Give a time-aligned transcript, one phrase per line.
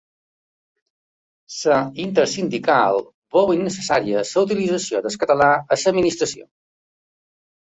[1.71, 2.97] La Intersindical
[3.37, 6.51] veu innecessària la utilització del català a l'administració